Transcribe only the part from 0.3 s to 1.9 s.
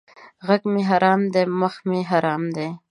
ږغ مې حرام دی مخ